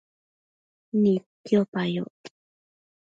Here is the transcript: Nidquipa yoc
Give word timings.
Nidquipa 1.01 1.81
yoc 1.93 2.21